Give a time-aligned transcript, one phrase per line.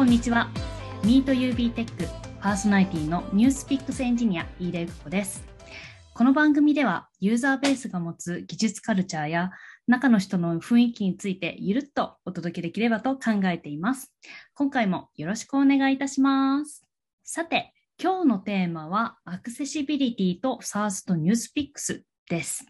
[0.00, 0.48] こんにちは。
[1.02, 2.08] MeetUB テック
[2.40, 5.44] パーソナリティの NewsPicks エンジニア飯田由子です。
[6.14, 9.50] この番組では Uzabase が持つ技術カルチャーや
[9.86, 14.10] 中の人の雰囲気についてゆるっとお届けできればと考えています。
[14.54, 16.82] 今回もよろしくお願いいたします。
[17.22, 22.64] さて今日のテーマはアクセシビリティと SARS とニュースピックスです。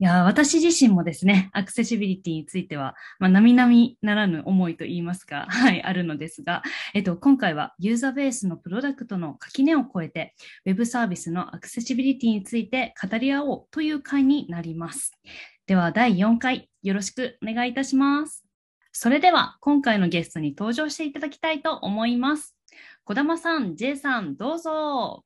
[0.00, 6.62] いや、私自身もですね、アクセシビリティについては、まあ、並々ならぬ思いといいますか、 はい、あるのですが、
[6.94, 10.34] えっと、今回はユーザーベースのプロダクトの垣根を越えて、
[10.66, 15.18] ウェブサービスのアクセシビリティについて語り合おうという回になります。
[15.66, 18.44] では、第4回、よろしくお願いいたします。
[18.92, 22.56] それでは、今回のゲストに登場していただきたいと思います。
[23.02, 25.24] 小玉さん、J さん、どうぞ。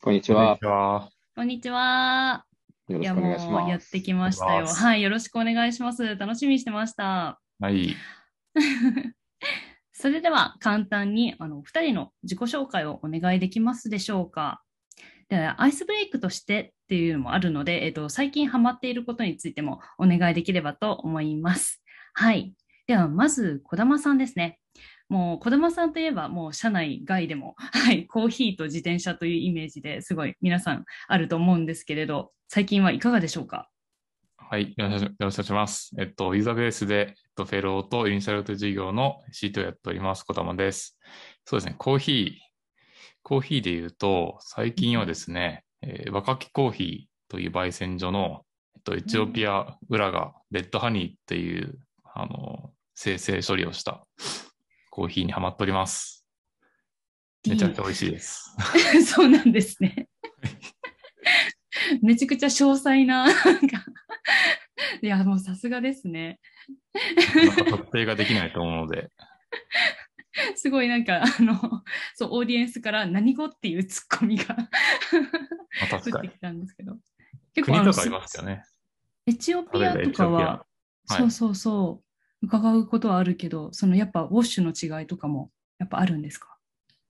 [0.00, 1.10] こんにちは。
[1.34, 2.51] こんにちは。
[2.88, 3.70] よろしくお願いします。
[3.70, 4.66] やってきましたよ。
[4.66, 6.16] はい、よろしくお願いします。
[6.16, 7.40] 楽しみにしてました。
[7.60, 7.94] はい。
[9.92, 14.62] それでは簡単にあの2人の自己紹介をお願いできますでしょうか。
[15.28, 21.82] でアイスブレイクとしてっていうのもあるので、えっと、最近ハマっていることについてもお願いできればと思います。
[22.12, 22.54] はい。
[22.86, 24.58] では、まず、児玉さんですね。
[25.12, 33.68] もう児玉さんといえばもう社内外でも、 はい、コーヒーと自転車というイメージですごい皆さんあると思うんですけれど、最近はいかがでしょうか？
[34.38, 35.94] はい、よろしくお願いします。
[35.98, 40.98] えっと、ユーザーベースで、えっと、フェローとイニシャルト事業のシートをやっております、児玉です。
[41.44, 42.30] そうですね、コーヒー、
[43.22, 48.46] コーヒーで言うと、最近はですね、えー、若きコーヒーという焙煎所の、
[48.76, 51.78] えっと、エチオピア裏がレッドハニーっていう、
[52.14, 54.06] あの、生成処理をした
[54.94, 56.26] コーヒーにはまっております。
[57.48, 58.54] めちゃくちゃ美味しいです。
[59.08, 60.06] そうなんですね。
[62.02, 63.26] めちゃくちゃ詳細な、
[65.00, 66.40] いや、もうさすがですね。
[67.70, 69.10] 特定ができないと思うので。
[70.56, 71.58] すごいなんか、あの、
[72.14, 74.54] そう、オーディエンスから何語っていうツッコミが
[75.90, 76.98] 降ってきたんですけど。
[77.54, 78.62] 結構国とかありますよね。
[79.26, 80.66] エチオピアとかは、
[81.08, 82.01] はい、そうそうそう、
[82.42, 86.56] 伺うことはあるけど、そのやっぱウォッシュの違いとかもやっぱあるんですか？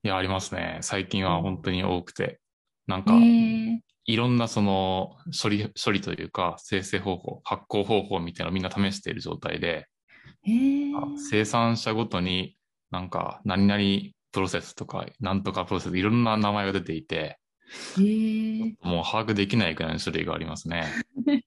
[0.03, 0.79] いや、ありますね。
[0.81, 2.39] 最近は本当に多くて。
[2.85, 3.13] なんか、
[4.05, 9.87] いろんなその処理、処理というか生成方法、発酵方法みたいなのをみんな試している状態で、
[11.17, 12.57] 生産者ごとに
[12.91, 13.81] なんか何々
[14.33, 17.39] プロセスとか、なんとかプロセス、いろんな名前が出ていて、
[18.81, 20.85] もう把握できないくらいの種類がありますね。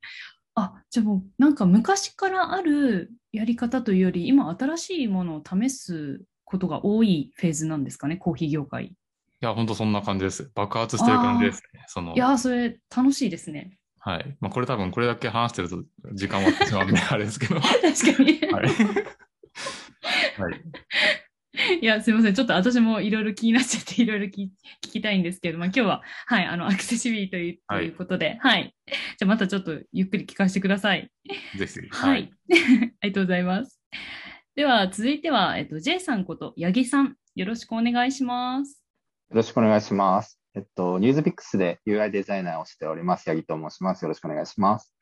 [0.56, 8.87] あ、じゃあもうなんか昔からあるやり方というより、今新しいものを試すことが多いフェーズなんですかね、コーヒー業界。
[8.87, 8.94] い
[9.41, 10.50] や、本当そんな感じです。
[10.55, 11.84] 爆発してる感じですね。
[11.89, 13.78] そのいや、それ楽しいですね。
[14.00, 14.37] はい。
[14.41, 15.84] まあ、これ多分これだけ話してると
[16.15, 17.61] 時間はってしまうんで、あれですけど。
[17.61, 18.41] 確かに。
[18.53, 18.65] はい。
[18.65, 20.61] はい
[21.81, 22.34] いや、すみません。
[22.34, 24.50] ちょっと私もいろいろ気になっちゃっていろいろ聞
[24.81, 28.75] きたいんですけど、まあ、今日は、はい、あの、アクセシビリティということで、はい、はい。
[28.87, 31.11] じゃあまたちょっとゆっくり聞かせてください。
[31.56, 31.81] ぜひ。
[31.91, 32.31] はい。
[33.00, 33.81] ありがとうございます。
[34.55, 38.83] では、続いては、えっと、J さんこと八木さん、よろしくお願いします。
[39.31, 40.41] よろしくお願いします。
[40.55, 44.03] えっと、ニュースピックスで UI デザイナーをしております、八木と申します。
[44.03, 44.94] よろしくお願いします。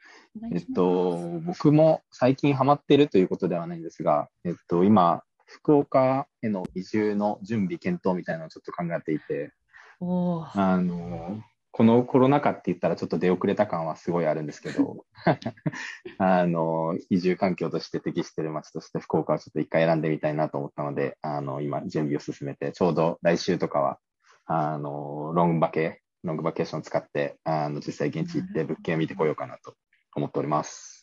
[0.53, 9.53] えっと、僕も最近ハマっているということではないんですが、えっと、今、福岡への移住の準備検討みたいなのをちょっと考えていて、
[10.01, 11.43] あの
[11.77, 15.05] このコロナ禍って言ったらちょっと出遅れた感はすごいあるんですけど
[16.19, 23.99] あの移住環境として適している街として福岡をちょっと一回選んでみたいなと思ったのであの今準備を進めてちょうど来週とかは
[24.47, 29.75] あのロングバケロングバケーションを使ってあの実際現地行って物件を見てこようかなと
[30.15, 30.94] 思っております。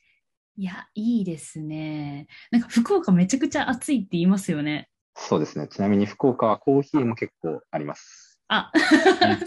[0.61, 2.27] いや、いいですね。
[2.51, 4.89] なんか福岡めちゃくちゃ暑いって言いますよね。
[5.15, 5.67] そうですね。
[5.67, 8.39] ちなみに福岡はコーヒーも結構あります。
[8.47, 8.71] あ、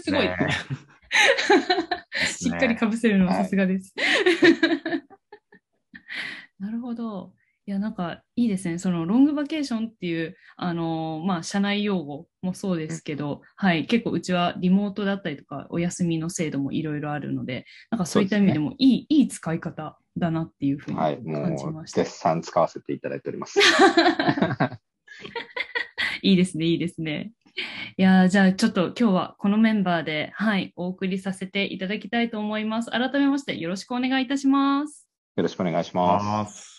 [0.03, 0.27] すごい。
[2.27, 3.93] しっかりかぶせるのはさすがです。
[6.59, 7.33] なるほど。
[7.67, 8.77] いや、なんかいいですね。
[8.77, 21.65] そのロングバケーションっていう、あのー、まあ、社内用語もそうですけど、うん、はい、結構うちはリモートだったりとか、お休みの制度もいろいろあるので、なんかそういった意味でもいい、ね、いい使い方だなっていうふうに感じました。
[21.65, 23.59] はい、もう絶賛使わせていただいております。
[26.21, 27.31] いいですね、いいですね。
[27.97, 32.91] いやじゃあちょっと今日はこのメンバーで、はい、お送りさせていただきたいと思います。
[32.91, 35.07] 改めましてよろしくお願いいたします。
[35.35, 36.74] よろしくお願いします。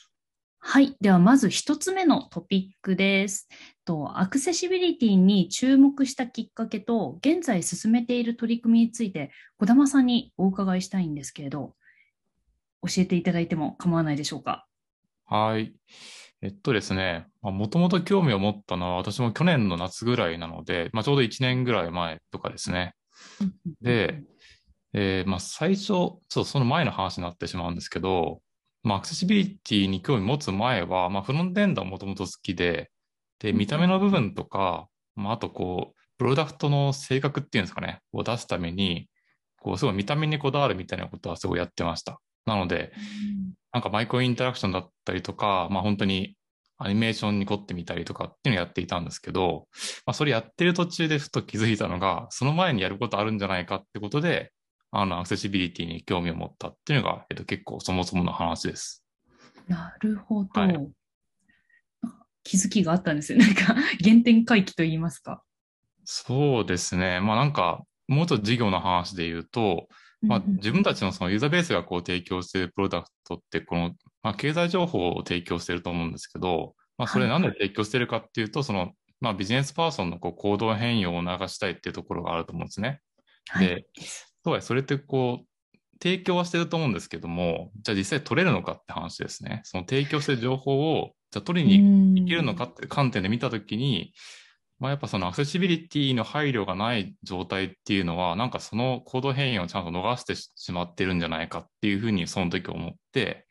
[0.68, 0.96] はい。
[1.00, 3.48] では、まず一つ目のトピックです。
[3.84, 11.76] とアクセシビリティに注目したきっかけと、現在進めている取り組みについて、児玉さんにお伺いしたいんですけれど、
[12.82, 14.66] 教えていただいても構わないでしょうか？
[15.26, 15.72] はい。
[16.42, 22.94] えっとですね、もともと興味を持ったのは私も去年の夏ぐらいなので、まあ、ちょうど1年ぐらい前とかですね。
[23.82, 24.20] で、
[24.94, 28.40] えー、まあ、最初、ちょっとその前の話になってしまうんですけど、
[28.86, 32.88] まあ、アクセシビリティに興味持つ前は、まあ、フロントエンドはもともと好きで、
[33.40, 34.86] で、見た目の部分とか、
[35.16, 39.08] まあ、あとこう、プロダクトの性格っていうんですかね、を出すために、
[39.60, 42.20] こう、すごい見た目にこだわるみたいなことはすごいやってました。
[42.46, 42.92] なので、
[43.72, 46.36] なんかマイクロインタラクションだったりとか、まあ本当に
[46.78, 49.66] アニメーションに凝ってみたりとかっていうのをやっていたんですけど、
[50.06, 54.52] まあそれやってる途中でふと気づいたのが、その前にやることあるんじゃないかってことで、
[54.98, 59.04] あの、アクセシビリティに興味を持ったっていうのが、えっと、結構そもそもの話です。
[59.68, 60.60] なるほど。
[60.60, 60.88] はい、
[62.44, 63.38] 気づきがあったんですよ。
[63.44, 65.42] なんか、原点回帰と言いますか。
[66.04, 67.20] そうですね。
[67.20, 69.88] まあなんか、もうちょっと事業の話で言うと、
[70.22, 83.00] まあ、自分たちのそのユーザーベースがこう提供しているプロダクトって、この、まあ、経済情報を提供していると思うんですけど、まあ、それなんで提供しているかっていうと、その、まあ、ビジネスパーソンのこう行動変容を促したいっていうところがあると思うんですね。
[83.58, 83.86] で、
[84.46, 89.60] とはいえ、それってこう、提供はしてると思うんですけども、じゃあ実際取れるのかって話ですね。
[89.64, 94.12] その提供してる情報を、じゃあ取りにいけるのかって観点で見たときに、
[94.78, 103.46] まあ、やっぱそのアクセシビリティの配慮がない状態っていうのは、なんかそのコード変異をちゃんと逃してしまってるんじゃないかっていうふうにその時思って、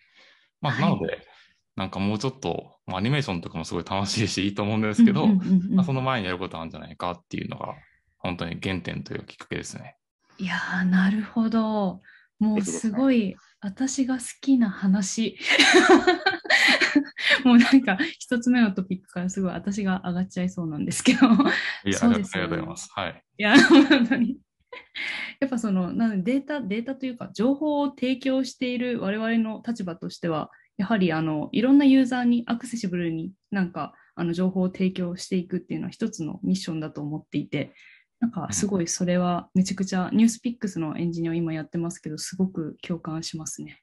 [0.61, 1.27] まあ、なので、
[1.75, 5.27] なんかもうちょっと、まあ、アニメーションとかもすごい楽しいしいいと思うんですけど、
[5.71, 7.73] まあ、その前にやることあるんじゃないかっていうのが、
[8.17, 9.97] 本当に原点というきっかけですね。
[10.37, 12.01] いやー、なるほど。
[12.39, 15.37] もうすごい、私が好きな話。
[17.43, 21.27] もうなんか一つ目のトピックからすごい私が上がっちゃいそうなんですけど。
[21.85, 22.89] いや、そうです、ね、ありがとうございます。
[22.93, 23.23] はい。
[23.37, 24.37] いや、本当に。
[25.39, 37.73] やっぱその、なのでデータ、データというか、情報を提供している我々の立場としては、やはりあのいろんなユーザーにアクセシブルになんかあの情報を提供していくっていうのは一つのミッションだと思っていて、
[38.19, 43.81] なんかすごいそれはめちゃくちゃ、ニュースピックスのエンジニアを今やってますけど、すごく共感しますね。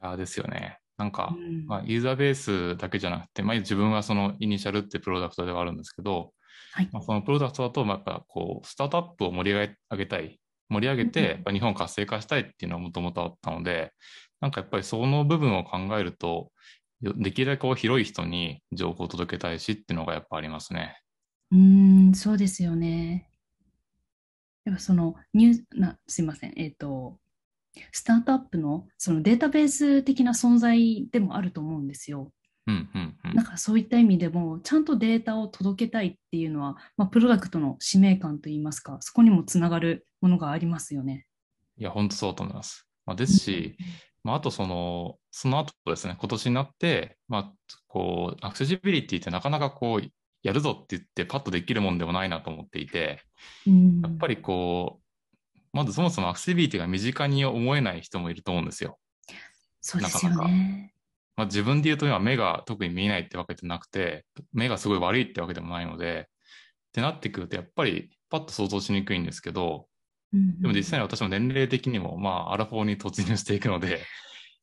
[0.00, 0.78] あですよね。
[0.96, 6.32] なんか、うん、まあ、ユーザーベースだけじゃなくて、まあ、自分はそのイニシャルってプロダクトではあるんですけど、
[6.72, 13.92] はい、まあ、そのプロダクトだと、まあ、やっぱこう、スタートアップを盛り上げたい、盛り上げて、日本を活性化したいっていうのはもともとあったので、
[14.40, 16.50] なんかやっぱりその部分を考えると、
[17.02, 20.98] できるだけこう広い人に情報を届けたいしっていうのがやっぱありますね。
[21.52, 23.28] うん、そうですよね。
[24.66, 27.18] やっぱそのニューな、すいません、えっ、ー、と、
[27.92, 32.32] スタートアップのそのデータベース的な存在でもあると思うんですよ。
[32.66, 41.26] うんうんうん、なんかそういった意味でもちゃんとデータを届けたいっていうのは、まあ、プロダクトの使命感といいますかそこにもつながるものがありますよね。
[41.78, 42.88] いや本当そうと思います。
[43.04, 43.76] まあ、ですし、
[44.24, 47.52] まあ、あとそのその後ですね今年になって、まあ、
[47.86, 50.10] こうアクセシビリティってなかなかこう
[50.42, 53.20] やるぞって言ってパッとできるもんでもないなと思っていて、
[53.66, 58.98] うん、やっぱりこうまずそもそもアクセシビリティが身近に思えない人もいると思うんですよ。
[59.80, 60.36] そうですよね。
[60.36, 60.56] なかなか
[61.36, 69.86] まあ、自分で言うと今目が特に見えないってわけじゃなくて、目がすごい悪いってわけでもないので、ってなってくるとやっぱりパッと想像しにくいんですけど、
[70.32, 74.00] うんうん、でも実際に私も年齢的にもまあアラフォーに突入していくので、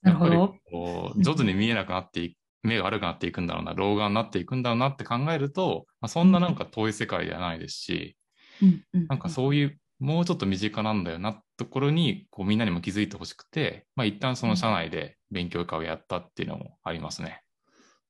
[0.03, 0.35] やっぱり
[0.71, 8.17] こう上手に見えなくなっていく、目が悪くなっていくんだろうな、老眼になっていくんだろうなって考えると、まあ、そんななんか遠い世界ではないですし、
[8.61, 17.41] うんうん、なんかそういうもうちょっと身近なんだよなところにこうみんなにも気づいてほしくて、まあ、一旦その社内で勉強会をやったっていうのもありますね。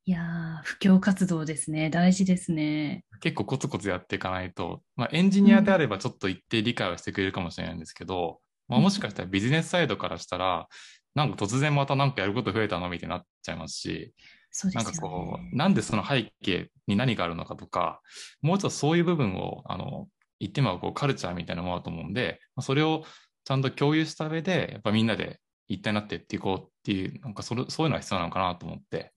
[0.05, 1.89] いやー、布教活動ですね。
[1.89, 3.05] 大事ですね。
[3.21, 10.67] 結構コツコツやっていかないと、まあ、エンジニアであればちょっと一定理解はしてくれるかもしれないんですけど、まあ、もしかしたらビジネスサイドからしたら、
[11.15, 14.13] なんか突然またなんかやること増えたのみたいになっちゃいますし、
[14.53, 18.01] すね、なんかこう、なんでその背景に何があるのかとか、
[18.41, 20.07] もうちょっとそういう部分をあの
[20.39, 23.03] 言ってもこうカルチャーみたいなものだと思うんで、それを
[23.45, 29.11] ちゃんと共有した上で、やっぱみんなで一体になってっていこうっていう、なんかそれそういうのが必要なのかなと思って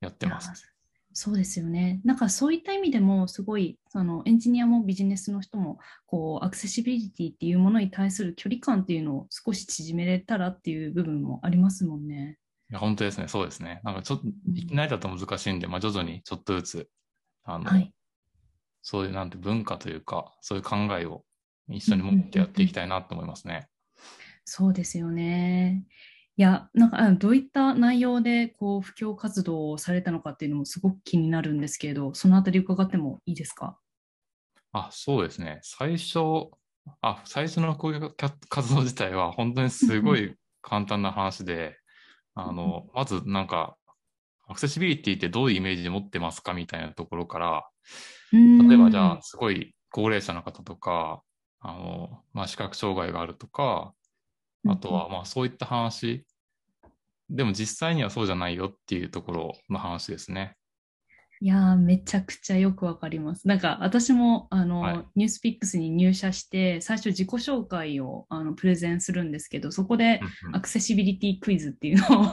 [0.00, 0.66] やってます。
[1.12, 2.00] そうですよね。
[2.04, 12.38] なんかそういった意味でもすごいそのエンジニアもビジネスの人もこうアクセシビリティっていうものに対する距離感っていうのを少し縮めれたらっていう部分もありますもんね。
[12.70, 13.80] いや本当ですね、そうですね。
[13.82, 16.88] なんかちょっといきなりだと難しいんで、まあ、徐々にちょっとずつ
[17.42, 17.92] あの、はい、
[18.82, 21.24] そういうなんて文化というか、そういう考えを
[21.68, 23.68] 一緒に持ってやっていきたいなと思いますね。
[24.44, 25.84] そうですよね。
[26.36, 33.78] いや、なんかどういった内容でこう布教活動をされたのかっていうのもすごく気になるんですけれど、そのあたり伺ってもいいですか？
[34.72, 35.58] あ、そうですね。
[35.62, 36.50] 最初、
[37.02, 38.14] あ、最初のこういう
[38.48, 41.79] 活動自体は本当にすごい簡単な話で、
[42.34, 43.76] あの、まずなんか、
[44.48, 47.68] アクセシビリティってどういうイメージで持ってますかみたいなところから、
[48.32, 51.22] 例例えばじゃあ、すごい高齢者の方とか、
[51.60, 53.94] あの、まあ、視覚障害があるとか、
[54.68, 56.24] あとは、まあ、そういった話。
[57.28, 60.56] でも実際にはそうじゃないよっていうところの話ですね。
[61.42, 63.48] いやー、めちゃくちゃよくわかります。
[63.48, 70.20] なんか私もあの、はいニュースピックスに入社して、最初自己紹介をあのプレゼンするんですけど、そこで
[70.52, 72.32] アクセシビリティクイズっていうのを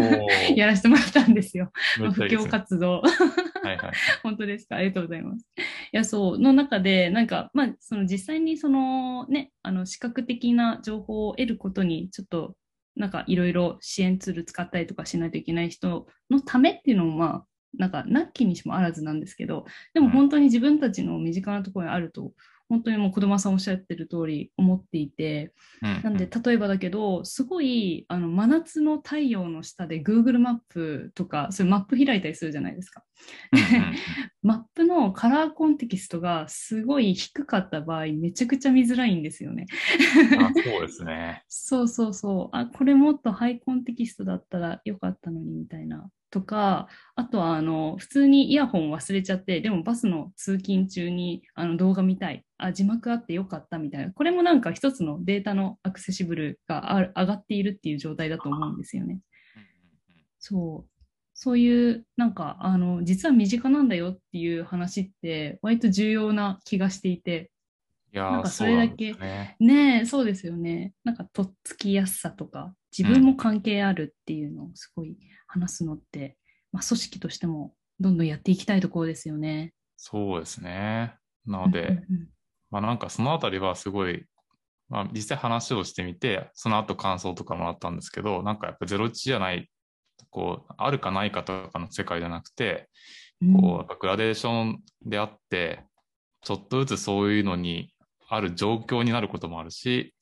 [0.56, 1.70] やらせてもらったんですよ。
[1.96, 3.00] 布教めっちゃいいですね活動。
[3.02, 3.92] はいはい。
[4.22, 4.76] 本当ですか？
[4.76, 5.46] ありがとうございます。
[5.58, 5.60] い
[5.92, 12.56] や、そう、の中で、なんか、まあ、その実際にそのね、あの、視覚的な情報を得ることに、ちょっと、
[12.96, 17.46] なんかいろいろ支援ツール使ったりとかしないといけない人のためっていうのも、まあ、
[17.78, 22.32] なんか、なきにしもあらずなんですけど、でもうん本当に自分たちの身近なところにあると、
[22.68, 25.52] 本当にもう子供さんおっしゃってる通り思っていて、
[25.82, 33.04] うんなんで、例えばだけど、すごい、あの、真夏の太陽の下で Google マップとか、そういうマップ開いたりするじゃないですか。
[34.42, 39.66] マップのカラーコンテキストがすごい低かった場合、めちゃくちゃ見づらいんですよね。
[40.38, 41.42] あそうですね。
[41.48, 42.56] そうそうそう。
[42.56, 46.10] あ、これもっとハイコンテキストだったらよかったのにみたいな。
[46.30, 52.44] とか、あとはあの普通にイヤホン忘れちゃって、でもバスの通勤中にあの動画見たい。
[52.58, 54.12] あ、字幕あってよかったみたいな。
[54.12, 59.20] これもなんか一つのデータのアクセシブルが上がっているっていう状態だと思うんですよね。
[60.38, 60.95] そう。
[61.38, 67.50] そういう、なんか、あの、実は身近なんだよっていう話って、割と重要な気がしていて、
[68.12, 70.94] いやーなんかそれだけねねえ、そうですよね。
[71.04, 76.38] なんか、とっつきやすさとか、自分も関係あるっていうのをすごい話すのって、
[76.72, 79.74] まあ、組織としてもどんどんやっていきたいところですよね。
[79.96, 81.16] そうですね。
[81.46, 82.28] なので、うんうん
[82.70, 84.24] まあなんかそのあたりはすごい、
[84.88, 89.70] まあ実際話をしてみて、その後感想とかもらったんですけど、なんかやっぱゼロ値じゃない、
[90.30, 92.88] こう、あるかないかとかの世界じゃなくて、
[93.40, 93.60] うん。
[93.60, 95.84] こう、やっぱグラデーションであって、
[96.42, 97.92] ちょっとずつそういうのに
[98.28, 100.14] ある状況になることもあるし、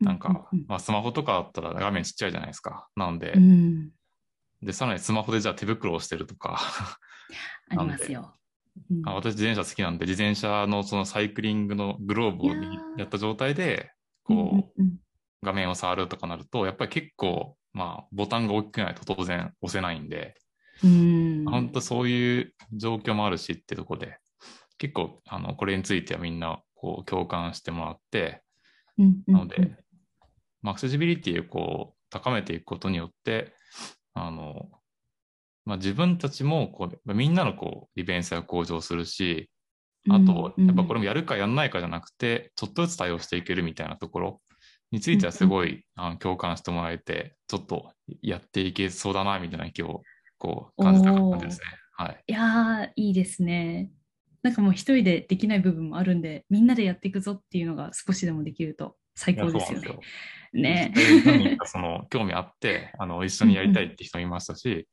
[0.00, 2.88] なんかまあスマホとかだったら画面ちっちゃいじゃないですか。
[2.96, 3.32] なので。
[3.32, 3.90] う、ん。
[4.62, 6.58] で、さらにスマホでじゃあ手袋をしてるとか、
[7.70, 8.34] ありますよ。
[8.90, 9.08] うん。
[9.08, 13.92] あ私自転車好きなんで、自転車のそのサイクリングのグローブをいやった状態で、
[14.28, 14.92] うんこうんうん。
[14.92, 14.98] う、
[15.42, 20.34] 画面を触るとかなると、やっぱり結構、まあ、ボタンが大きくないと当然押せないんで、
[20.84, 21.44] うん。
[21.44, 24.18] 本当そういう状況もあるしってとこで、
[24.78, 28.42] 結構、あの、これについてはみんな、こう、共感してもらって、
[28.98, 29.76] うんうんなので、
[30.60, 33.54] まあアクセシビリティをこう、高めていくことによって、
[34.14, 34.68] あの、
[35.64, 39.48] まあ、自分たちもこう、みんなのこう、利便性が向上するし、
[40.10, 40.66] あと、うん。
[40.66, 44.40] やっぱこれもやるかやんないかじゃなくて、ちょっとずつ対応していけるみたいなところ
[44.92, 50.02] についてはすごい、あの共感してもらえて、ちょっとやっていけそうだな、みたいな気を
[50.38, 51.66] こう感じた感じですね。
[51.96, 52.24] はい。
[52.26, 53.90] いやー、いいですね。
[54.42, 60.00] なんかもう一人でできない部分もあるんで、みんなでやっていくぞっていうのが少しでもできると最高ですよねそうな
[60.60, 60.62] ん。
[60.62, 60.92] ね
[61.24, 64.86] 何人かその興味あって、あの、一緒にやりたいって人もいましたし、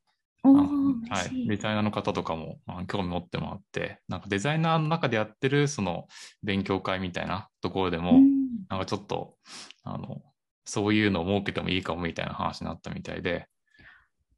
[0.44, 1.48] はい。
[1.48, 6.08] デザイナーの方とかもあの興味持ってもらって、なんかデザイナーの中でやってるその
[6.42, 8.39] 勉強会みたいなところでも、うん
[8.70, 9.36] なんかちょっと、
[9.84, 10.22] あの、
[10.66, 13.48] そういうのを設けてもいいかもみたいな話になったみたいで、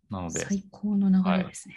[0.09, 1.75] なので、最高の流れですね。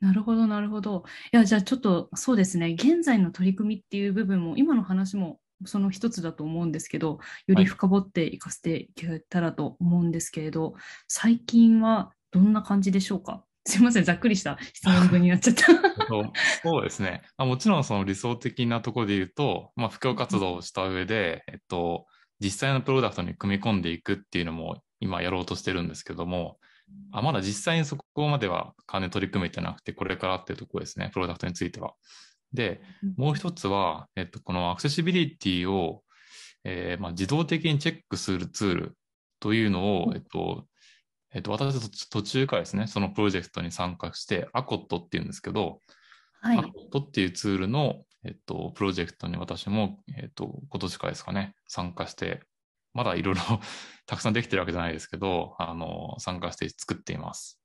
[0.00, 1.04] なるほど、なるほど。
[1.32, 10.74] いや、じゃあちょっとそうですね、現在の取り組みっていう部分も、今の話もその一つだと思うんですけど、より深掘っていかせていけたらと思うんですけれど、
[11.08, 13.44] 最近はどんな感じでしょうか？
[13.66, 15.64] すいません、ざっくりした質問になっちゃった。
[16.62, 17.22] そうですね。
[17.36, 22.06] あもちろんその理想的なところで言うと、まあ、布教活動をした上で、えっと、
[22.40, 26.58] 実際のプロダクトに組み込んでいくっていうのも今やろうとしてるんですけども、
[27.12, 31.94] あまだ実際にそこまでは完全に取り組めてなくて、これからっていうところですね、プロダクトについては。
[32.52, 32.80] で、
[33.16, 36.02] もう一つは、えっと、このアクセシビリティを、
[36.64, 38.96] えーまあ、自動的にチェックするツール
[39.40, 40.66] というのを、えっと、
[41.34, 45.80] えっと、私た途中からですね、そのプロジェクトに参加して、アコットっていうんですけど、
[46.40, 46.62] はいア。
[46.62, 52.40] コットっていうツールの、えっと、プロジェクトに私も、えっと、今年からですかね、参加して、
[52.92, 53.40] まだいろいろ
[54.06, 57.60] たくさんできてるわけじゃないですけど、あの、参加して作っています。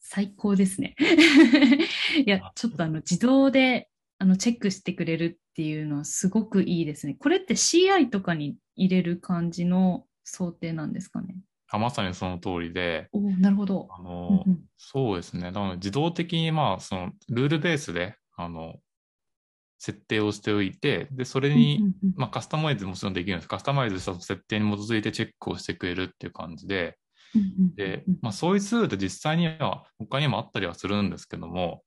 [0.00, 0.96] 最高ですね。
[2.24, 7.14] いや、ちょっとあの自動であのチェックしてくれるっていうのはすごくいいですね。
[7.14, 11.36] これって CI とかに入れる感じの想定なんですかね？
[11.70, 13.88] あまさにその通りで、おお、なるほど。
[13.90, 15.50] あの、うんうんそうですね。
[15.50, 18.76] なので自動的に、まあ、その、ルールベースで、あの、
[19.78, 23.48] 設定をしておいて、で、それに、うんうんうんまあ、カスタマイズもちろんできるんです。
[23.48, 26.96] カスタマイズした設定に基づいてチェックをしてくれるっていう感じで、
[27.76, 31.82] で、まあ、そういうツールって実際には他にもあったりはするんですけども、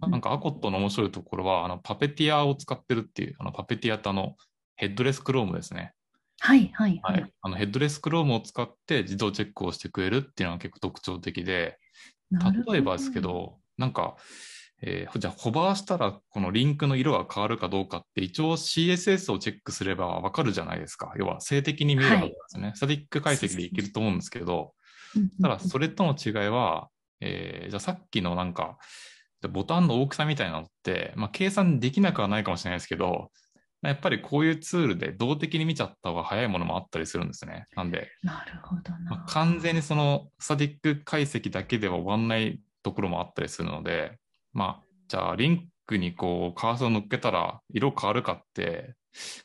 [0.00, 4.34] なんかアコットの面白いところは、あのパペティアを使ってるっていう、あのパペティアってあの
[4.76, 5.92] ヘッドレスクロームですね。
[6.44, 7.20] はいはいはい。
[7.22, 11.78] はい、あのヘッドレスクロームを使って自動チェックをしてくれるっていうのが結構特徴的で、
[12.68, 14.16] 例えばですけど、なんか、
[14.82, 21.14] えー、じゃあホバーしたらこのリンクの色が変わるかどうかって一応 CSS をチェックすればわかるじゃないですか。
[21.16, 22.64] 要は静的に見えるわけですね。
[22.64, 24.74] はい、スタティック解析でいけると思うんですけど、
[25.40, 26.90] ただそれとの違いは、
[27.22, 28.76] えー、じゃあさっきのなんか
[29.48, 33.30] ボタンの大きさみたいなのって、まあ、計算できなくはないかもしれないですけど、
[33.88, 37.66] やっぱりこういうツールで動的に見ちゃった方が早いものもあったりするんですね。
[37.76, 44.18] なんで、なるほどな、まあ、完全にそのスタティック解析だけでは終わんないところもあったりするので、
[44.52, 48.94] まあ、じゃあリンクにこうカーソルを乗っけたら色変わるかって、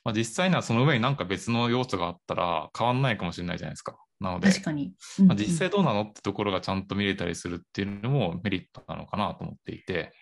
[0.04, 3.98] まあ、実際にはその上になんか別の要素があったら変わんないかもしれないじゃないですか。
[4.20, 10.14] なので、確かに、うんうん、まあ、実際どうなのってところがちゃんと見れたりするっていうのもメリットなのかなと思っていて。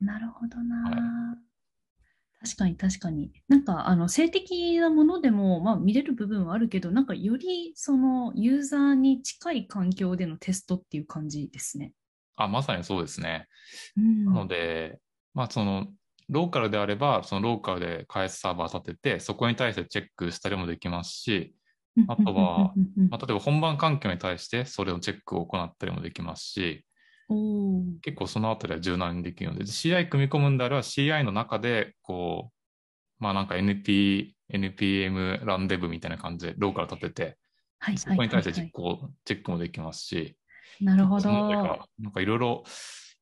[0.00, 0.90] なるほどな。
[0.90, 1.47] はい
[2.40, 3.32] 確かに確かに。
[3.48, 11.92] なんかあの性的なものでも、まあ、見れる部分はあるけど、なんかよりそのユーザーに近い環境でのテストっていう感じですね。
[12.36, 13.48] あ、まさにそうですね。
[13.96, 15.00] うん、なので、
[15.34, 15.88] まあその
[16.28, 21.54] ローカルであれば、そのローカルで開発サーバー立てて、そこに対してチェックしたりもできますし、
[22.06, 22.72] あとは、
[23.10, 26.84] まあ、例えば本番環境に対してそれをチェックを行ったりもできますし、
[28.02, 37.38] 結構そのあたりは柔軟にできるので、CI 組み込むんであれば CI の中で、こう、まあなんか NP、NPM ランデブみたいな感じでローカル立てて、
[37.80, 40.36] はい、そこに対して実行、チェックもできますし、
[40.80, 41.30] なるほど。
[41.30, 42.64] なんかいろいろ、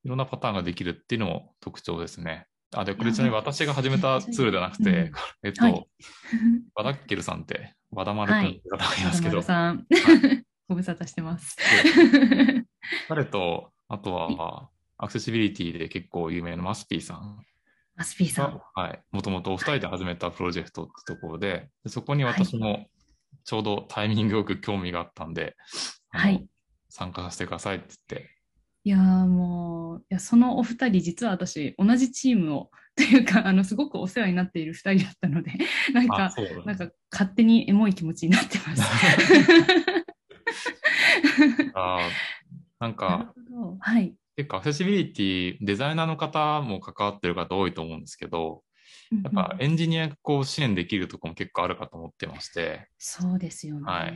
[0.05, 2.47] いろんなパターンができるっていうのも特徴ですね。
[2.75, 5.13] あ、で、これちなみに私が始めたツールじゃなくて、うん、
[5.45, 5.87] えっと、はい、
[6.75, 9.37] バダッケルさんって、和田丸君って方がいますけど。
[9.37, 9.87] はい、さん、
[10.69, 11.57] ご無沙汰してます。
[13.09, 17.39] 彼と、あとは、アクセシビリティで結構有名なマスピーさん。
[17.95, 18.61] マスピーさん。
[18.75, 19.03] はい。
[19.11, 22.87] もともとお二人で始めたプロジェクトってところで、そこに私も
[23.45, 25.57] ちょうどタイミングよく興味があったんで、
[26.09, 26.47] はい。
[26.89, 28.31] 参加させてくださいって言って。
[28.85, 35.53] いやもう、いやそのお二人、実は私、同じチームを、というか、あの、すごくお世話になっている二人だったので、
[35.93, 36.33] なんか、
[36.65, 38.83] なんか、勝手にエモい気持ちになってます。
[41.75, 42.09] あ
[42.79, 43.35] なんか、
[43.81, 48.63] はい、結構アクセシビリティ、デザイナーの方も関わってる方多いと思うんですけど、
[49.25, 52.89] やっぱエンジニアこう支援できるところも結構あるかと思ってまして。
[52.99, 53.83] そうですよね。
[53.85, 54.13] はい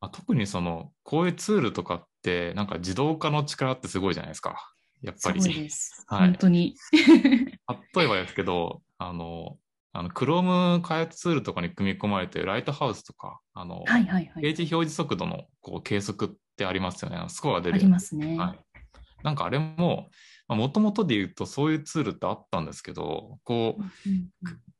[0.00, 4.72] まあ、特にその、こういうツールとかって、なんか自動化の力ってすごいじゃないですか。
[5.00, 5.40] やっぱり。
[5.40, 6.04] すごいです。
[6.08, 6.76] はい、本当に。
[6.92, 9.58] 例えばですけど、あの、
[9.92, 17.22] あの、Chrome 開発ツールとかに組み込まれて、ライトハウスとか、あの、はいはいはい、ページ表示速度のこう計測ってありますよね。
[17.28, 17.76] スコアが出る。
[17.76, 18.36] ありますね。
[18.38, 18.82] はい。
[19.22, 20.10] なんかあれも、
[20.48, 23.82] もともとで言うとそういうツールってあったんですけど、こう、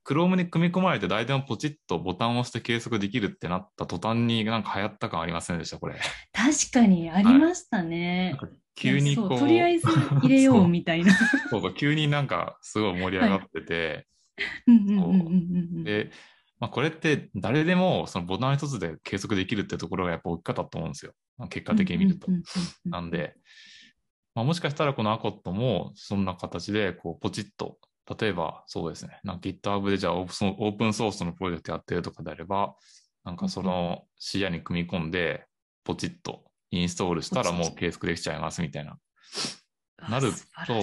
[0.04, 5.96] Chrome に組み込まれて誰でもポチッとボタンを押して計測できるってなった途端になんか流行った感ありませんでした、これ。
[6.32, 8.36] 確かにありましたね。
[8.40, 9.38] はい、急にこう。
[9.38, 11.14] とりあえず入れようみたいな
[11.50, 14.06] そうそう、急になんかすごい盛り上がってて、
[15.84, 16.10] で、
[16.62, 21.12] まあ、これって誰でもそのボタン一つで計測できるってところがやっぱ大きかったと思うんですよ。
[21.50, 22.28] 結果的に見ると。
[22.84, 23.34] なんで、
[24.36, 27.78] まあ、もしかしたらこのアコットもそんな形でこうポチッと、
[28.16, 32.76] 例えばそうですね、なんか GitHub でじゃあオープンソースのプロジェクトやってるとかであれば、
[33.24, 35.44] なんかその視野に組み込んで、
[35.82, 38.98] ポチッとインストールしたらもう計測できちゃいますみたいな。
[40.08, 40.74] なると、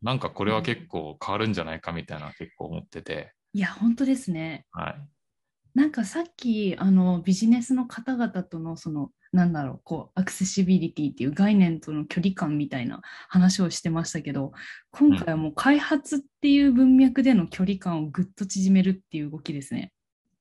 [0.00, 3.32] なんかこれは結構変わるんじゃないかみたいな結構思ってて。
[3.58, 4.66] いや、本当ですね。
[4.70, 5.08] はい。
[5.74, 14.52] なんかさっきあのビジネスの方々とのそのなんだろうこうアクセシビリティっていう概念との距離感みたいな話をしてましたけど
[14.90, 19.92] 今回はもう開発っていう文脈での距離感をぐっと縮めるっていう動きですね。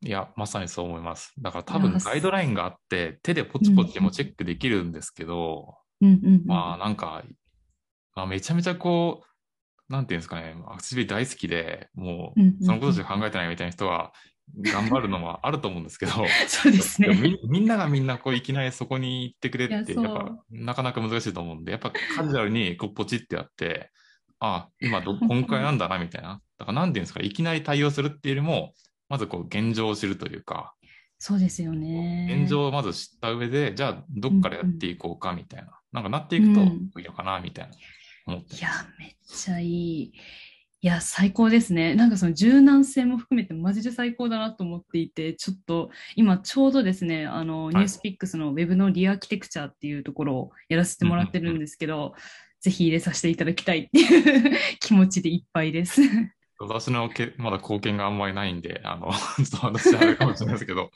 [0.04, 1.34] いや、まさにそう思います。
[1.40, 5.76] だから多分ガイドラインがあって、手でポチポチもチェックできるんですけど、
[6.46, 7.24] まあなんか、
[8.16, 9.28] まあ、めちゃめちゃこう、
[9.90, 14.12] なんていうんですかね、アクセシビリティ大好きで、もうそのことしか考えてないみたいな人は、
[14.60, 16.12] 頑張るのもあると思うんですけど、
[16.48, 17.40] そうですねみ。
[17.50, 23.92] みんながみんなこういきなりそこに行ってくれって、やっぱなかなか難しいと思うんで、やっぱカジュアルにこうポチってやって、
[24.40, 26.42] あ、今ど、 今回なんだなみたいな。
[26.58, 28.74] だからなんていうんですか、いきなり対応するっていうよりも、
[29.10, 30.74] まずこう現状を知るというか、
[31.20, 32.28] そうですよね。
[32.44, 35.68] 現状をまず知った上で、じゃあどっからやっていこうかみたいな。
[35.68, 36.62] うん、なんかなっていくと
[37.00, 37.74] いいのかなみたいな
[38.28, 40.02] 思って、いや、めっちゃいい。
[40.04, 40.14] い
[40.80, 41.96] いや、最高ですね。
[41.96, 52.14] なんかその柔軟性も含めてマジで最高だなと思っていて、ちょっと今ちょうどですね、あの、ニュースピックスのウェブのリアーキテクチャっていうところをやらせてもらってるんですけど、
[52.62, 56.02] ぜひ入れさせていただきたいっていう 気持ちでいっぱいです。
[56.60, 60.92] 私のけまだ貢献があんまりないんで、あの、 ちょっと私はあるかもしれないですけど、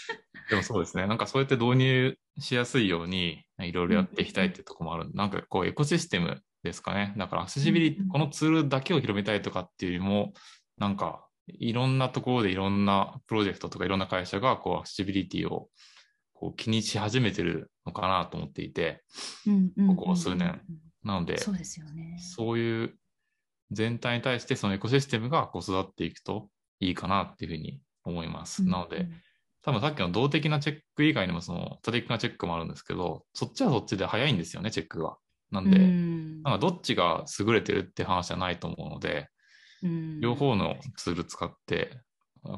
[0.48, 7.14] でもそうですね、なんかそうやって導入しやすいように、いろいろやっていきたいっていうところもある、なんかこうエコシステムですかね。
[7.16, 10.32] だからアクセシビリティ、このツールだけを広めたいとかっていうよりも、
[10.78, 15.68] なんかいろんなところでいろんなプロジェクトとかいろんな会社がこうアクセシビリティを
[16.34, 19.02] こう気にし始めてるのかなと思っていて、
[19.88, 20.60] ここ数年。
[21.02, 22.18] なので、そうですよね。
[22.18, 22.98] そういう
[23.70, 26.48] 全体に対してそのエコシステムがこう育っていくと
[26.80, 28.64] いいかなっていうふうに思います。
[28.64, 29.08] なので、
[29.62, 35.16] 多分さっきの動的なチェック以外にもその多的なチェックもあるんですけど、そっちはそっちで早いんですよね、チェックが。
[35.50, 39.28] なんで、んなんかどっちが優れてるって話じゃないと思うので、
[40.20, 42.00] 両方のツール使って、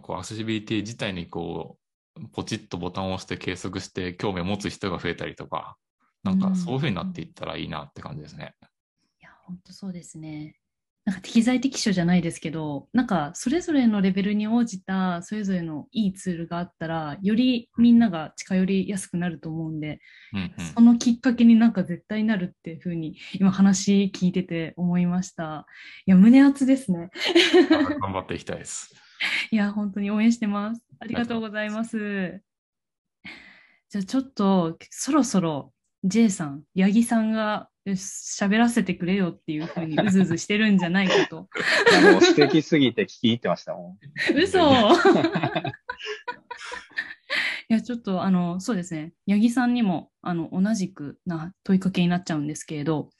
[0.02, 1.78] こうアクセシビリティ自体にこ
[2.16, 5.76] う、ポチッとボタンを押して計測して興味を持つ人が増えたりとか、
[6.24, 8.54] なんかそういうふうになっていったらいいなって感じですね。
[9.20, 10.57] いや、本当そうですね。
[11.08, 20.00] なんか適材適所じゃないですけど、なんかそれぞれのレベルに応じたそれぞれのいいツールがあったら、よりみんなが近寄りやすくなると思うんで、
[20.34, 25.64] うんうん、そのきっかけになんか絶対なるっていうふうに今話聞いてて思いました。
[26.04, 27.08] いや、胸熱ですね。
[28.02, 28.94] 頑張っていきたいです。
[29.50, 30.84] いや、本当に応援してます。
[31.00, 32.42] ありがとうございます。
[33.88, 35.72] じゃあちょっとそろそろ
[36.04, 41.48] J さん、八木さんが喋らせてくれよっていうふうにうずうずしてるんじゃないかと。
[42.12, 43.96] もう素敵すぎて聞き入ってましたも
[44.34, 44.38] ん。
[44.38, 44.58] 嘘
[47.70, 49.12] いや、ちょっと、あの、そうですね。
[49.28, 53.10] 八木さんにも、あの、同じくな問いかけになっちゃうんですけれど、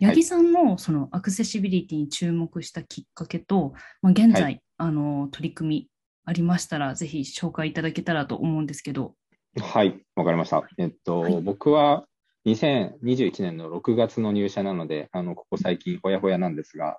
[0.00, 5.88] 八木さんのそのアクセシビリティに注目したきっかけと、まあ、現在、はい、あの、取り組み
[6.24, 9.14] ありましたら、ぜひ紹介いただけたらと思うんですけど。
[9.60, 10.66] はい、わかりました。
[10.78, 12.06] えっと、はい、僕は
[12.48, 16.98] 2021年の6月の入社なので、あのここ最近ほやほやなんですが、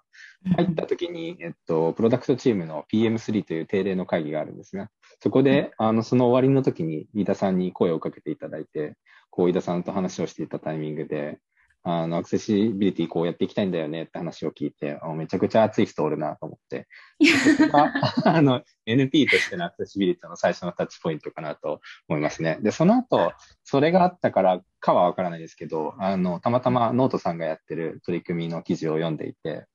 [0.56, 4.90] 入った時に、えっと、プロダクトチームの PM3 という定例の会議があるんですが、
[5.22, 8.96] そこで、あの、その終わりの時に飯田さんに声をかけていただいて、
[9.30, 11.40] こう、飯田さんと話をしていたタイミングで、
[11.89, 16.88] あの、アクセシビリティこうやっていきたいんだよねって話を聞いて、めちゃくちゃ熱い人おるなと思って、
[18.25, 22.60] あの、NP としてのアクセシビリティの最初のタッチポイントかなと思いますね。
[22.62, 29.65] で、その後、それがあったからかはわからないですけど、あの、たまたまノートさんがやってる取り組みの記事を読んでいて、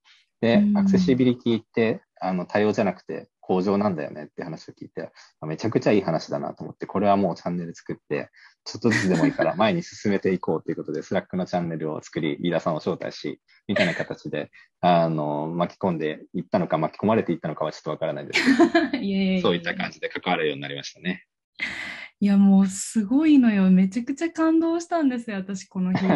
[0.40, 8.30] で、アクセシビリティって、あの、対応じゃなくて、向上なんだよねって話を聞いて、めちゃくちゃいい話だなと思って、これはもうチャンネル作って、
[8.64, 21.26] ちょっとずつでもいいから 前に進めていこうということで、 Slack のチャンネルを作り、飯田さんを招待し、みたいな形で、あの、巻き込んでいったのか、巻き込まれていったのかはちょっとわからないですけど、 いやいやそういった感じで関わるようになりましたね。
[22.20, 23.70] いや、もうすごいのよ。
[23.70, 26.06] めちゃくちゃ感動したんですよ、私、この日。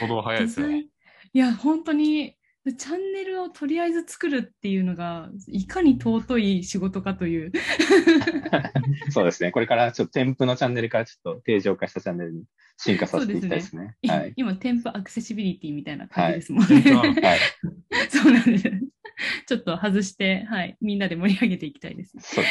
[0.00, 0.86] 行動早いですね。
[1.34, 2.38] いや、本当に
[2.74, 7.52] チャンネルをとりあえず作るっていうのがいかに尊い仕事かという
[9.10, 9.50] そうですね。
[9.52, 12.44] これからちょっと添付のチャンネルからちょっと定常化したチャンネルに
[12.76, 13.96] 進化させていきたいですね。
[14.02, 16.80] すねはい、今、添付アクセシビリティみたいな感じですもんね。
[16.80, 17.38] はい、
[18.08, 18.70] そうなんです。
[19.46, 22.16] ちょっと外して、はい、みんなで盛り上げていきたいです。
[22.20, 22.44] そう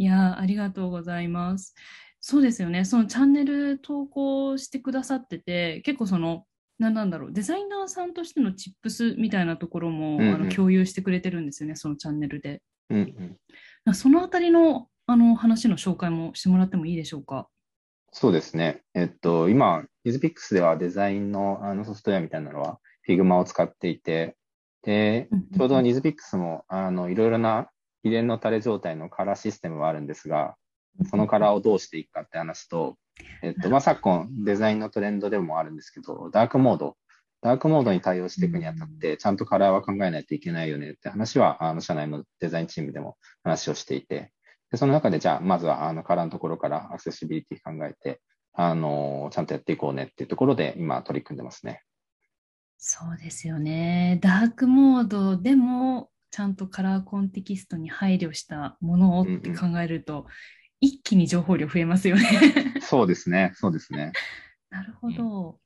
[0.00, 1.74] いやありがとうございます。
[2.20, 2.84] そうですよね。
[2.84, 6.44] そのチャンネル投稿してくださってて、結構その
[6.78, 12.62] ななんだろうデザイナーさんとしてのチップスみたいなところも、うんうん、あの共有してくれてるんですよね、そのチャンネルで。
[12.90, 13.36] うん
[13.86, 17.48] うん、そのあたりのあの話の紹介もしてもらってもいいでしょうか？
[18.12, 18.82] そうですね。
[18.94, 24.36] えっと、今、 NewsPicks ではデザインのあのソフトウェアみたいなのは Figma を使っていて、
[24.82, 27.68] で、ちょうど NewsPicks もあのいろいろな
[28.02, 30.56] 秘伝のタレ状態のカラーシステムはあるんですが、
[31.10, 32.96] そのカラーをどうしていくかって話と、
[33.42, 36.96] えっと、まあ、昨今デザインのトレンドでもあるんですけど、ダークモード、
[37.40, 44.32] ダークモードに対応していくにあたって、ちゃんとカラーは考えないといけないよねって話は、あの、社内のデザインチームでも話をしていて、
[44.70, 48.20] でその中で、じゃあ、まずは、あの、カラーのところからアクセシビリティ考えて、
[48.52, 51.82] あの、ちゃんとやっていこうねっていうところで、今、取り組んでますね。
[52.76, 54.18] そうですよね。
[54.20, 60.26] ダークモードでも、ちゃんとカラーコンテキストに配慮したものをって考えると、
[60.80, 62.22] 一気に情報量増えますよね
[62.82, 64.12] そうですね、そうですね。
[64.70, 65.58] なるほど。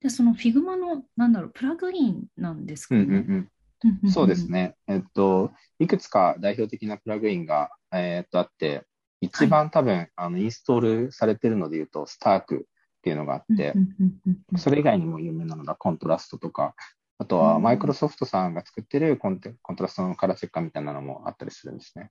[0.00, 3.02] で、その Figma の、なんだろう、プラグインなんですかね。
[3.02, 3.50] うんうん
[4.04, 4.76] うん、そうですね。
[4.86, 8.84] えっと、いくつか代表的なプラグインが、えー、っとあって、
[9.20, 13.74] 一番多分、はい、あのインストールされてるので言うと、スタークっっていうのがあって
[14.56, 16.74] それ以外にも有名なのがコントラストとか、
[17.18, 22.10] あとはマイクロソフトさんが作ってるコンテコントラストのカラーチェッカーみたいなのもあったりするんですね。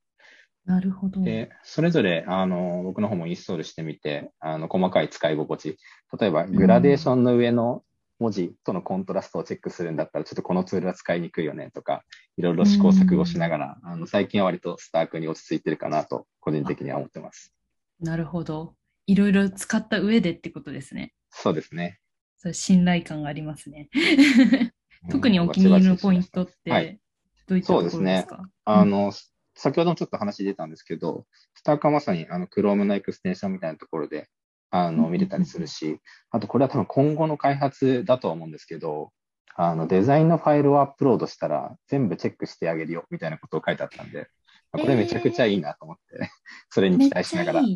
[0.67, 1.21] なるほど。
[1.21, 5.77] で、それぞれあの僕の方もインストールしてみて、あの細かい使い心地、
[6.19, 7.83] 例えばグラデーションの上の
[8.19, 12.03] 文字とのコントラストをチェックするんだったら、ちょっとこのツールは使いにくいよねとか、
[12.35, 17.53] いろいろ試行錯誤しながら、あの最近は割とスタークに落ち着いてるかなと、個人的には思ってます。
[18.01, 18.75] なるほど。
[19.05, 21.13] いろいろ使った上でってことですね。
[21.29, 21.99] そうですね。
[22.37, 23.89] それ信頼感がありますね。
[25.09, 26.99] 特にお気に入りのポイントっはいて、
[27.47, 28.49] どういったところですか？
[28.65, 29.11] あの、
[29.57, 34.29] 先ほどもちょっと話出たんですけど、スタークはまさにあの Chrome のエクステンションみたいなところで
[34.69, 39.11] あの見れたりするし、あとこれは多分今後の開発だとは思うんですけど、
[39.55, 44.27] あのデザインのファイルをアップロードしたら全部チェックしてあげるよみたいなことを書いてあったんで、
[44.71, 46.29] これめちゃくちゃいいなと思って、
[46.69, 47.75] それに期待しながら、はい、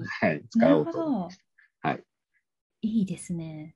[0.50, 1.38] 使おうと思いまし。
[1.82, 1.90] た。
[1.90, 2.04] はい。
[2.82, 3.76] いいですね。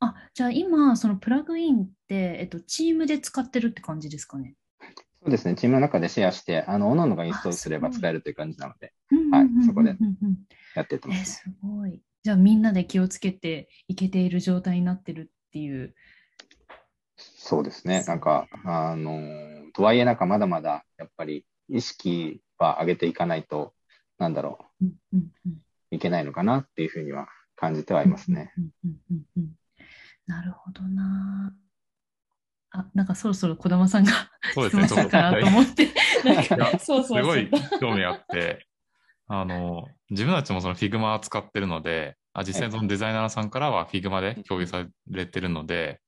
[0.00, 4.54] あ、じゃあ今、そのプラグインって、えっと、チームで使ってるって感じですかね？
[5.22, 9.96] そうですね、チームの中でシェアして、あの、各々がインストールすれば使えるという感じなので、うんはいそこで
[10.74, 11.54] やっていってまえ、すね。
[11.54, 12.02] すごい。
[12.24, 15.94] じゃあみんなで気をつけていけている状態になってるっていう。
[17.16, 18.02] そうですね。
[18.08, 23.74] なんか、あのーとはいえなんかまだまだ、やっぱり意識は上げていかないと、
[24.18, 25.56] なんだろうんうんうんう、
[25.92, 28.52] いけないのかなっていうふうには感じてはいますね。
[30.26, 31.54] なるほどな。
[32.72, 34.12] あ、なんかそろそろ児玉さんが
[34.54, 35.88] そうですね、質問したかなと思って。
[36.24, 37.22] なんかそうそう。
[37.22, 38.66] すごい興味あって、
[39.28, 46.00] あの、自分たちもその Figma 使ってるので、あ実際そのデザイナーさんからは Figma で共有されてるので、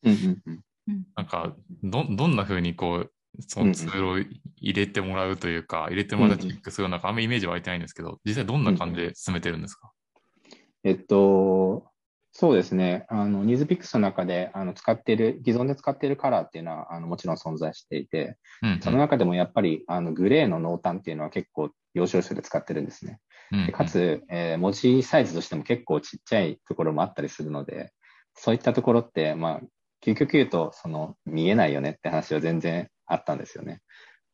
[1.16, 9.90] なんか、ど、どんな風にこう、そのツールを入れてもらうというか、入れてもらってチェックするのか、あんまりイメージ湧いてないんですけど、実際どんな感じで進めてるんですか？
[10.82, 11.86] えっと、
[12.36, 13.06] そうですね。
[13.08, 23.20] あの、ニーズピックスの中で、あの、使っている、既存で使っているカラーっていうのは、あの、もちろん存在していて、うんその中でもやっぱり、あの、グレーの濃淡っていうのは結構、要所要所で使ってるんですね。
[23.52, 27.92] うんでかつ、えー文字サイズとしても結構ちっちゃいところもあったりするので、
[28.34, 29.60] そういったところって、まあ、
[30.04, 33.80] 究極言うと、その、見えないよねって話は全然あったんですよね。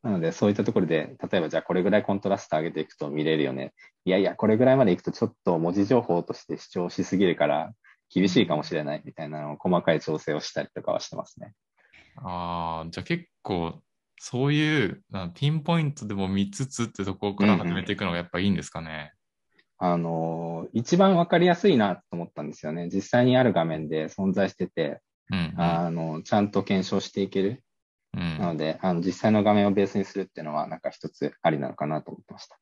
[0.03, 3.75] なので、そういったところで、例えばじゃあこれぐらいコントラスト上げていくと見れるよね。
[4.07, 7.73] いやいや、これぐらいまでいくとちょっと文字情報として主張しすぎるから、
[8.13, 11.55] 厳しいかもしれないみたいなのを細かい調整をしたりとかはしてますね。
[12.17, 13.81] ああ、じゃあ結構、
[14.19, 19.13] そういうなピンポイントでも見つつってところから始めていくのがやっぱいいんですかね？
[19.79, 22.89] あの、一番わかりやすいなと思ったんですよね。
[22.93, 25.55] 実際にある画面で存在してて、うん。
[25.57, 27.63] あの、ちゃんと検証していける。
[28.15, 32.59] うんなので、あの実際の画面をベースにするっていうのは、なんか一つありなのかなと思ってました。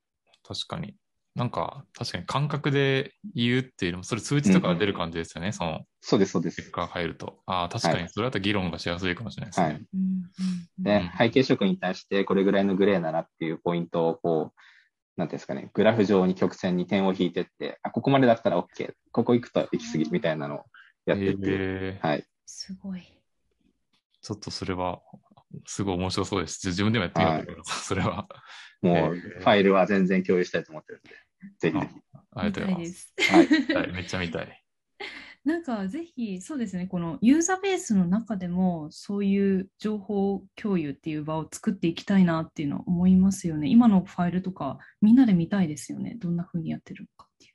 [0.47, 0.95] 確かに。
[1.35, 6.57] なんか、確かに感覚で言うっていうのも、それ数値とかが出る感じですよね、そのそうです、そうです。
[6.57, 7.41] 結果が入ると。
[7.47, 9.67] ああ、確かに、それだと議論がしやすいかもしれないですね。
[9.67, 9.75] はい。
[9.95, 14.61] うん背景色に対してこれぐらいのグレーならっていうポイントをこう、
[15.17, 20.65] なんていうんですかね、グラフ上に曲線に点を引いてって、あ、ここまでだったら OK、ここ行くと行き過ぎみたいなのを
[21.07, 22.25] やってて、えーはい。
[22.47, 23.03] すごい。
[24.23, 25.01] ちょっとそれは、
[25.67, 26.67] すごい面白そうです。
[26.69, 27.87] 自分でもやってみようと思います。
[27.87, 28.29] それは。
[28.83, 31.11] もう、えーファイルは全然共有したいと思ってるんで、
[31.59, 32.01] ぜひぜひ。
[32.35, 32.77] ありがとうございま。
[32.77, 33.33] 見たいですす。
[33.33, 33.87] はい。
[33.87, 34.65] はい、めっちゃ見たい。
[35.45, 43.69] なんかぜひそうですね、このユーザーベースの中でもそういう情報共有っていう場を作っていきたいなっていうのは思いますよね。
[43.69, 46.17] 今のファイルとかみんなで見たいですよね。
[46.19, 47.53] どんな風にやってるのかっていう。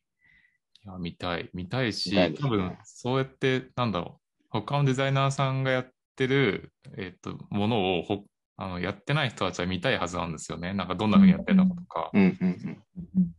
[0.85, 1.49] いや、見たい。
[1.53, 10.73] 見たいし、ね多分、そうやって、なんだろう、他のデザイナーさんがやってる、えっと、ものをほあのやってない人たちは見たいはずなんですよね。
[10.73, 12.09] なんかどんな風にやってるのかとか。
[12.13, 12.79] うんうん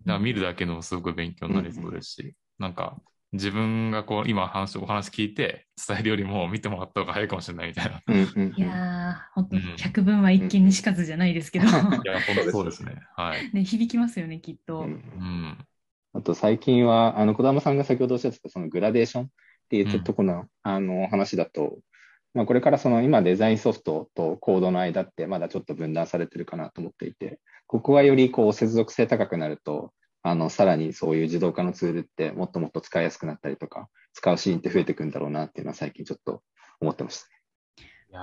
[0.06, 0.22] うん。
[0.22, 2.96] 見るだけでもすごく勉強になりそうですし、なんか
[3.32, 8.00] 自分がこう今話お話聞いて伝えるよりも見てもらった方が早いかもしれないみたいな。
[8.06, 11.92] うんうんうんいやー、本当うん百聞は一見にしかずじゃないですけど、いや、本
[12.44, 12.96] 当そうですね。
[13.16, 13.50] はい。
[13.52, 14.80] ね、響きますよね、きっと。
[14.80, 15.58] うんうん。
[16.14, 19.28] あと最近は、あの、小玉さんが先ほどおっしゃってた、そのグラデーションっ
[19.68, 21.78] ていうところの、あの、話だと、
[22.34, 29.92] まあ、これからその今デザインソフトとコードの間ってまだちょっと分断されてるかなと思っていて、ここはよりこう接続性高くなると、
[30.22, 36.42] あの、さらにそういう自動化のツールってもっともっと使いやすくなったりとか、使うシーンって増えていくんだろうなっていうのは最近ちょっと
[36.80, 37.22] 思ってまし
[38.10, 38.22] いや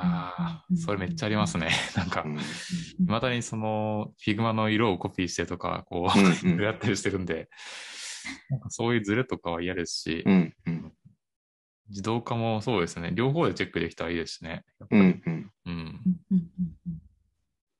[0.72, 1.70] ー、それめっちゃありますね。
[1.96, 2.26] なんか。
[3.00, 6.10] いまだにその Figma の色をコピーしてとか、こ
[6.46, 7.50] う、やったりしてるんで、
[8.50, 10.24] なんかそういうズレとかは嫌ですし。
[11.92, 13.12] 自動化もそうですね。
[13.14, 14.66] 両方でチェックできたらいいですしね。
[14.80, 15.02] やっぱり。
[15.02, 15.52] うんうん。
[15.66, 15.72] うん。
[15.72, 16.02] うんうん
[16.32, 17.02] うんうん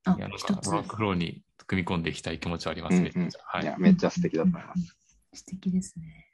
[0.04, 3.12] あいや、なん一つかワークフローに組み込んでいきたい気持ちはありますね。
[3.44, 3.64] はい。
[3.64, 4.98] いや、めっちゃ素敵だと思います。
[5.34, 6.28] 素敵ですね。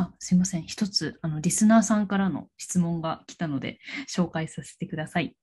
[0.00, 0.62] あすいません。
[0.64, 3.78] 一つ、あの、リスナーさんからの質問が来たので、
[4.08, 5.36] 紹介させてください。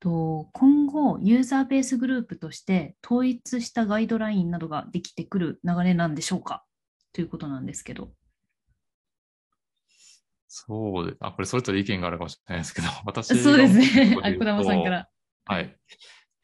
[0.00, 6.64] と今後、ユーザーベースグループとして統一したガイドラインなどができてくる流れなんでしょうか？
[7.12, 8.10] ということなんですけど。
[10.64, 14.18] そうで、あ、これそれぞれ意見があるかもしれないですけど、 私そうですね。
[14.22, 15.08] あ、小玉さんから。
[15.44, 15.76] はい。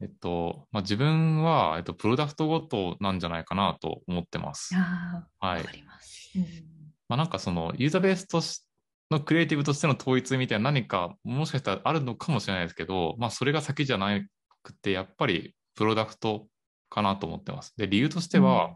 [0.01, 4.75] えっと、まあ、自分は、えっと、プロダクトごとなんじゃないかなと思ってます。
[4.77, 5.59] ああ、はい。
[5.59, 6.33] わかります。
[6.37, 6.45] うん
[7.09, 8.65] まあ、なんかそのユーザーベースとし
[9.11, 14.19] のクリエイティブとしての統一みたいな何かもしかしたらあるのかもしれないですけど、まあ、それが先じゃな
[14.63, 16.47] くてやっぱりプロダクト
[16.89, 17.75] かなと思ってます。
[17.77, 18.75] で理由としては、うん、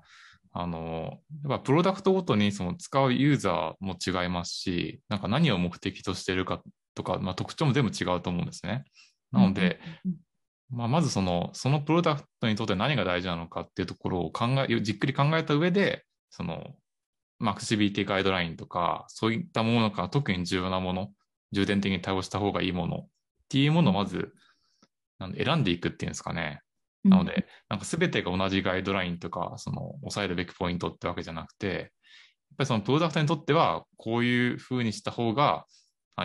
[0.59, 6.63] あのやっぱプロダクトごとにその使うユーザーも違いますしなんか何を目的としているか
[6.95, 8.85] とか、まあ、特徴も全部違うと思うんですね。
[9.33, 9.79] なので、
[10.71, 16.75] まあ、まずそのそのプロダクトにとって何が大事なのかっていうところを考えじっくり考えた上でその
[17.39, 21.11] まあ、アクセシビリティガイドラインとか、そういったものが特に重要なもの、
[21.53, 23.07] 重点的に対応した方がいいものっ
[23.49, 24.33] ていうものをまず
[25.37, 26.61] 選んでいくっていうんですかね。
[27.09, 31.87] なので、なんか全てが同じガイドラインとか、その抑えるべきポイントってわけじゃなくて、やっ
[32.59, 35.67] ぱりそのプロダクトにとっては、こういうふうにした方が、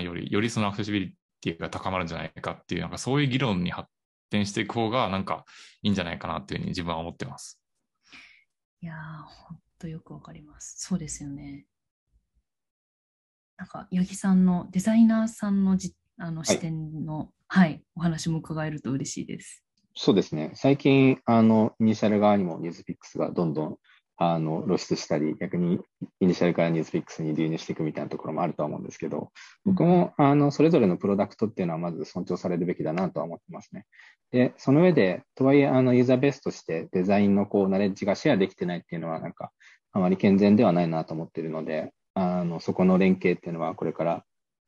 [0.01, 3.89] より、よりそのアクセシビリティが高まるんじゃないかっていう、なんかそういう議論に発
[4.29, 5.45] 展していく方が、なんか
[5.81, 7.61] いいんじゃないかなっていうふうに自分は思ってます。
[8.81, 10.75] いやー、とよくわかります。
[10.79, 11.65] そうですよね。
[13.57, 19.63] なんか、八木さんのデザイナーさんのじあの視点の、はい、はい、お話も伺えると嬉しいです。
[19.95, 20.51] そうですね。
[20.55, 23.77] 最近、あの、イニシャル側にもニュースピックスがどんどん
[24.23, 25.79] あの露出したり、逆に
[26.19, 29.31] イニシャルからニュースピックスに流入していくみたいなところもあるとは思うんですけど、
[29.65, 33.85] 僕もあのそれぞれのプロダクトっていうのはまず尊重されるべきだなとは思ってますね。
[34.31, 39.51] で、その上で、とはいえあのユーザーベースとしてデザインのこうナレッジがシェアできてないっていうのは、なんか
[39.91, 44.23] あまり健全ではないなと思っているので、あのそこの連携っていうのはこれから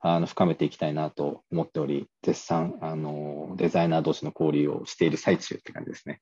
[0.05, 6.19] あの深めていきたいなと思っており、絶賛あのデザイナー同士の交流をしている最中って感じですね。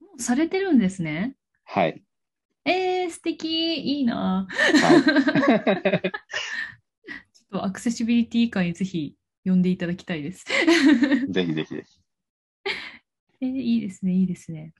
[0.00, 1.34] もうされてるんですね。
[1.64, 2.00] はい。
[2.64, 4.56] えー、素敵いいな、は
[4.96, 10.44] い、 ちょっとアクセシビリティ会ぜひ呼んでいただきたいです。
[11.28, 12.00] ぜひぜひぜひ。
[13.40, 14.72] えー、いいですね、いいですね。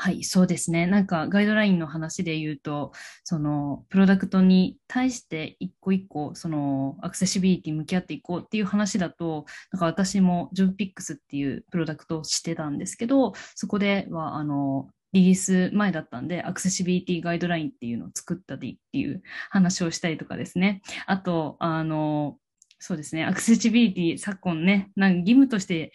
[0.00, 0.86] はい、そうですね。
[0.86, 2.92] なんかガイドラインの話で言うと、
[3.24, 20.80] そのプロダクトに対して一個一個、そのアクセシビリティ向き合っていこうっていう話だと、なんか私もジョブピックスっていうプロダクトをしてたんですけど、そこでは、あの、リリース前だったんで、アクセシビリティガイドラインっていうのを作ったりっていう話をしたりとかですね。
[21.06, 22.38] あと、あの、
[22.78, 25.90] そうですね、アクセシビリティ昨今ね、なん義務として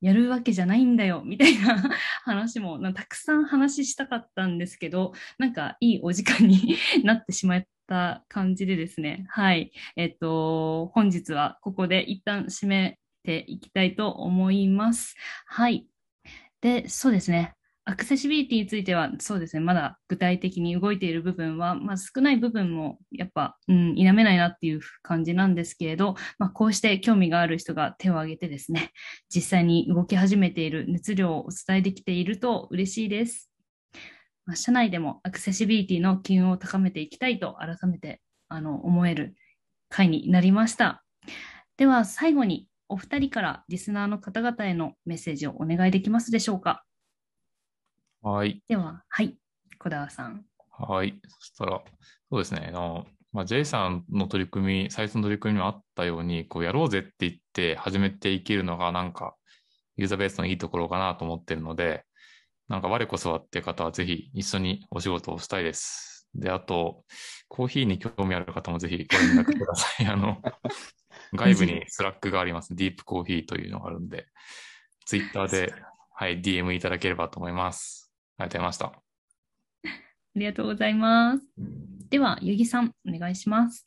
[0.00, 1.90] やるわけじゃないんだよ、 みたいな
[2.24, 9.72] 話もたくさん話したかったんですけど、なんかいいお時間に なってしまった感じでですね、はい。
[9.96, 15.16] えっ、と、本日はここで一旦締めていきたいと思います。
[15.46, 15.86] はい。
[16.60, 17.57] で、そうですね。
[17.88, 28.92] アクセシビリティについては、そうですね、まだ具体的に動いている部分は、まあ、少ない部分もやっぱ、うん、否めないなっていう感じなんですけれど、まあ、こうして興味がある人が手を挙げてですね、
[29.34, 33.50] 実際に動き始めている熱量をお伝えできていると嬉しいです。
[34.44, 39.34] まあ、社内でもアクセシビリティの機運を高めていきたいと改めてあの思える
[39.88, 41.02] 回になりました。
[41.78, 46.84] では最後にお二人からリスナーの方々へのメッセージをお願いできますでしょうか。
[48.22, 48.62] はい。
[48.68, 49.36] では、はい、
[49.78, 50.44] 小田さん。
[50.70, 51.20] はい。
[51.28, 51.82] そしたら、
[52.30, 52.66] そうですね。
[52.68, 59.36] あの、まあ、J さんの取り組み、サイトの取り組みにもあったように、こうやろうぜって言って始めていけるのが、なんか、
[59.96, 62.04] Uzabase のいいところかなと思ってるので、
[62.68, 66.28] なんか我こそはっていう方はぜひ一緒にお仕事をしたいです。
[66.34, 67.04] で、あと、
[67.48, 70.06] コーヒーに興味ある方もぜひご連絡ください。
[70.06, 70.42] あの、
[71.34, 72.74] 外部に Slack があります。
[72.74, 74.26] ディープコーヒーというのがあるんで、
[75.06, 75.74] ツイッターで、
[76.14, 78.07] はい、DM いただければと思います。
[78.38, 78.86] ありがとうございました。
[78.86, 78.92] あ
[80.36, 81.44] りがとうございます。
[82.08, 83.86] では、ゆぎさん、お願いします。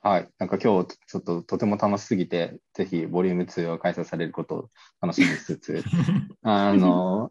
[0.00, 0.28] はい。
[0.38, 4.70] なんか今日、ちょっととても楽しすぎて、ぜひ、ボリューム2を開催されることを
[5.02, 5.84] 楽しみにしつつ、
[6.42, 7.30] あの、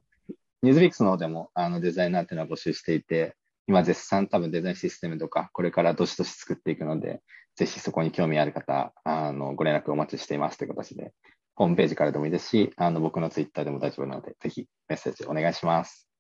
[0.62, 3.36] ニュースビックスの方でもあのデザイナーっていうのは募集していて、
[3.68, 7.22] 今絶賛多分デザインシステムとか、これからどしどし作っていくので、
[7.56, 11.14] ぜひそこに興味ある方、あのご連絡お待ちしていますという形で、
[11.56, 16.12] ホームページからでもいいですし、あの僕のツイッターでも大丈夫なので、ぜひメッセージお願いします。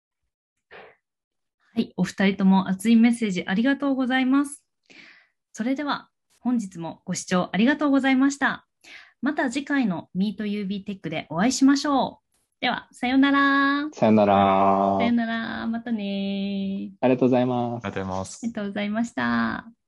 [1.75, 4.63] はい、お二人とも熱いメッセージありがとうございます。
[5.53, 6.09] それでは
[6.39, 8.67] 本日もご視聴ありがとうございました。
[9.21, 12.23] また次回の MeetUB テックでお会いしましょう。
[12.61, 13.89] では、さようなら。
[13.91, 14.97] さようなら。
[14.99, 15.67] さようなら。
[15.67, 16.91] またね。
[17.01, 17.85] ありがとうございます。
[17.85, 18.39] ありがとうございます。
[18.43, 19.82] ありがとうございました。